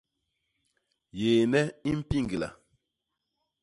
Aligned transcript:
Yééne 1.19 1.61
i 1.89 1.91
mpiñgla. 1.99 2.47